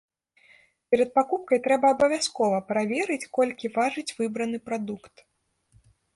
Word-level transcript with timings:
Перад 0.93 1.09
пакупкай 1.17 1.59
трэба 1.67 1.87
абавязкова 1.97 2.57
праверыць, 2.73 3.19
колькі 3.37 3.73
важыць 3.77 4.09
выбраны 4.23 4.57
прадукт. 4.73 5.15